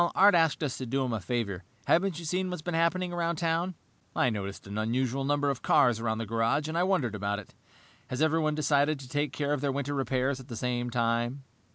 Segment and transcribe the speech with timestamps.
[0.15, 1.63] "Art asked us to do him a favor.
[1.85, 3.75] Haven't you seen what's been happening around town?"
[4.15, 7.53] "I noticed an unusual number of cars around the garage, and I wondered about it.
[8.07, 11.43] Has everyone decided to take care of their winter repairs at the same time?"